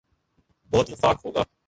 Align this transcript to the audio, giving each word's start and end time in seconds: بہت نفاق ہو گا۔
بہت 0.71 0.89
نفاق 0.89 1.25
ہو 1.25 1.31
گا۔ 1.35 1.43